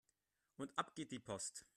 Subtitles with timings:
[0.57, 1.63] Und ab geht die Post!